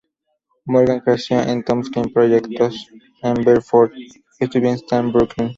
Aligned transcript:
Morgan 0.65 0.99
creció 1.01 1.39
en 1.43 1.63
Tompkins 1.63 2.11
Proyectos 2.11 2.87
en 3.21 3.35
Bedford-Stuyvestan, 3.35 5.11
Brooklyn. 5.11 5.49